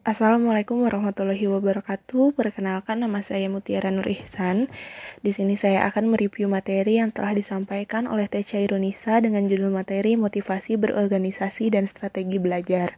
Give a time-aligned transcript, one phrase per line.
[0.00, 2.32] Assalamualaikum warahmatullahi wabarakatuh.
[2.32, 4.72] Perkenalkan nama saya Mutiara Nur Ihsan.
[5.20, 10.16] Di sini saya akan mereview materi yang telah disampaikan oleh Teh Cairunisa dengan judul materi
[10.16, 12.96] Motivasi Berorganisasi dan Strategi Belajar.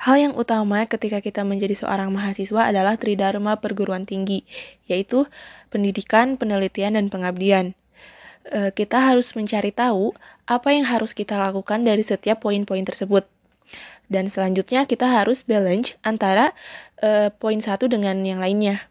[0.00, 4.48] Hal yang utama ketika kita menjadi seorang mahasiswa adalah tridharma perguruan tinggi,
[4.88, 5.28] yaitu
[5.68, 7.76] pendidikan, penelitian, dan pengabdian.
[8.48, 10.16] E, kita harus mencari tahu
[10.48, 13.28] apa yang harus kita lakukan dari setiap poin-poin tersebut
[14.06, 16.54] dan selanjutnya kita harus balance antara
[17.02, 18.86] uh, poin satu dengan yang lainnya.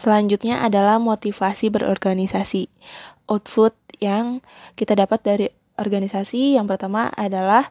[0.00, 2.72] Selanjutnya adalah motivasi berorganisasi.
[3.28, 4.40] Output yang
[4.72, 5.46] kita dapat dari
[5.76, 7.68] organisasi yang pertama adalah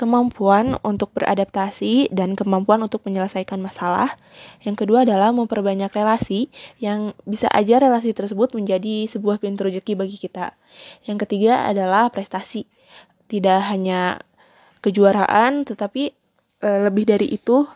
[0.00, 4.16] kemampuan untuk beradaptasi dan kemampuan untuk menyelesaikan masalah.
[4.64, 6.48] Yang kedua adalah memperbanyak relasi
[6.80, 10.56] yang bisa aja relasi tersebut menjadi sebuah pintu rezeki bagi kita.
[11.04, 12.64] Yang ketiga adalah prestasi.
[13.28, 14.24] Tidak hanya
[14.80, 16.12] kejuaraan tetapi
[16.60, 17.68] e, lebih dari itu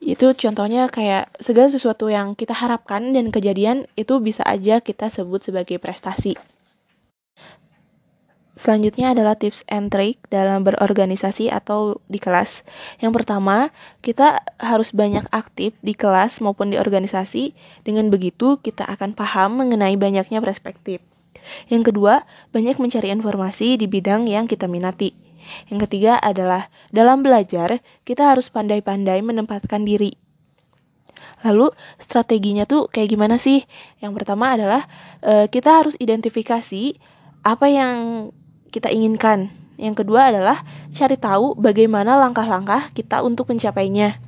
[0.00, 5.40] itu contohnya kayak segala sesuatu yang kita harapkan dan kejadian itu bisa aja kita sebut
[5.42, 6.36] sebagai prestasi.
[8.56, 12.64] Selanjutnya adalah tips and trick dalam berorganisasi atau di kelas.
[13.04, 13.68] Yang pertama,
[14.00, 17.52] kita harus banyak aktif di kelas maupun di organisasi.
[17.84, 21.04] Dengan begitu, kita akan paham mengenai banyaknya perspektif.
[21.68, 22.24] Yang kedua,
[22.56, 25.25] banyak mencari informasi di bidang yang kita minati.
[25.68, 30.14] Yang ketiga adalah dalam belajar kita harus pandai-pandai menempatkan diri.
[31.44, 33.64] Lalu strateginya tuh kayak gimana sih?
[34.00, 34.88] Yang pertama adalah
[35.20, 36.96] e, kita harus identifikasi
[37.46, 37.96] apa yang
[38.74, 39.52] kita inginkan.
[39.76, 44.18] Yang kedua adalah cari tahu bagaimana langkah-langkah kita untuk mencapainya.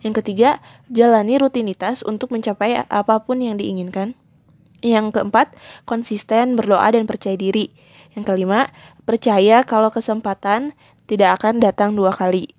[0.00, 4.16] Yang ketiga, jalani rutinitas untuk mencapai apa pun yang diinginkan.
[4.78, 7.74] Yang keempat, konsisten berdoa dan percaya diri.
[8.14, 8.70] Yang kelima,
[9.08, 10.76] percaya kalau kesempatan
[11.08, 12.52] tidak akan datang dua kali.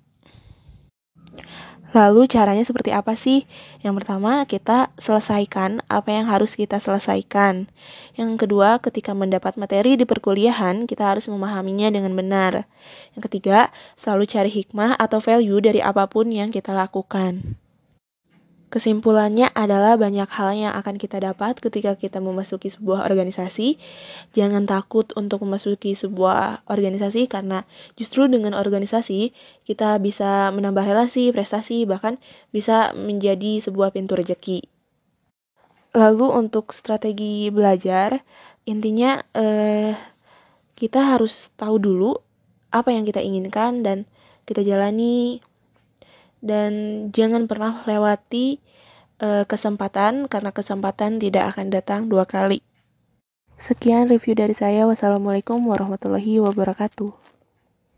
[1.90, 3.46] Lalu caranya seperti apa sih?
[3.82, 7.66] Yang pertama, kita selesaikan apa yang harus kita selesaikan.
[8.14, 12.66] Yang kedua, ketika mendapat materi di perkuliahan, kita harus memahaminya dengan benar.
[13.18, 17.58] Yang ketiga, selalu cari hikmah atau value dari apa pun yang kita lakukan.
[18.70, 23.82] Kesimpulannya adalah banyak hal yang akan kita dapat ketika kita memasuki sebuah organisasi.
[24.30, 27.66] Jangan takut untuk memasuki sebuah organisasi karena
[27.98, 29.34] justru dengan organisasi
[29.66, 32.22] kita bisa menambah relasi, prestasi, bahkan
[32.54, 34.70] bisa menjadi sebuah pintu rejeki.
[35.90, 38.22] Lalu untuk strategi belajar,
[38.70, 39.98] intinya eh,
[40.78, 42.14] kita harus tahu dulu
[42.70, 44.06] apa yang kita inginkan dan
[44.46, 45.42] kita jalani
[46.40, 46.72] dan
[47.12, 48.58] jangan pernah lewati
[49.20, 52.64] uh, kesempatan karena kesempatan tidak akan datang dua kali.
[53.60, 54.88] Sekian review dari saya.
[54.88, 57.19] Wassalamualaikum warahmatullahi wabarakatuh.